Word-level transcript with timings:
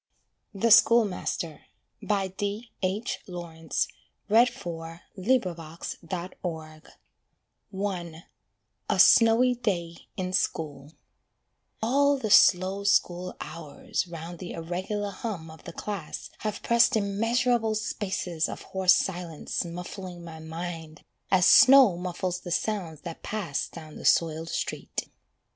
can 0.53 0.61
Part 0.61 0.83
wi' 0.89 1.03
thee. 1.05 1.09
Master, 1.11 1.61
I'm 2.01 2.07
givin' 2.07 2.33
thee 2.39 2.69
summat. 2.81 3.69
THE 4.27 4.47
SCHOOLMASTER 4.47 6.31
I 8.09 8.15
=A 8.89 8.97
Snowy 8.99 9.53
Day 9.53 9.97
in 10.17 10.33
School= 10.33 10.93
All 11.83 12.17
the 12.17 12.31
slow 12.31 12.83
school 12.83 13.35
hours, 13.39 14.07
round 14.07 14.39
the 14.39 14.53
irregular 14.53 15.11
hum 15.11 15.51
of 15.51 15.65
the 15.65 15.71
class, 15.73 16.31
Have 16.39 16.63
pressed 16.63 16.95
immeasurable 16.95 17.75
spaces 17.75 18.49
of 18.49 18.63
hoarse 18.63 18.95
silence 18.95 19.63
Muffling 19.63 20.23
my 20.23 20.39
mind, 20.39 21.03
as 21.29 21.45
snow 21.45 21.95
muffles 21.95 22.39
the 22.39 22.49
sounds 22.49 23.01
that 23.01 23.21
pass 23.21 23.67
Down 23.69 23.97
the 23.97 24.05
soiled 24.05 24.49
street. 24.49 25.09